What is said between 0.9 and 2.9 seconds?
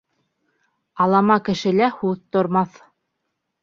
Алама кешелә һүҙ тормаҫ.